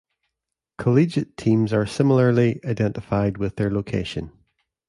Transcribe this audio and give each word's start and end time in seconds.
Collegiate 0.79 1.37
teams 1.37 1.71
are 1.71 1.85
similarly 1.85 2.59
identified 2.65 3.37
with 3.37 3.55
their 3.57 3.69
location. 3.69 4.31